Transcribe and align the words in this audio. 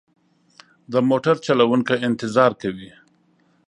د 0.91 0.93
موټر 1.09 1.35
چلوونکی 1.45 1.95
انتظار 2.07 2.51
کوي. 2.61 2.91